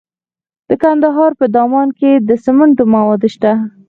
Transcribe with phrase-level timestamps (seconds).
[0.69, 3.51] د کندهار په دامان کې د سمنټو مواد شته.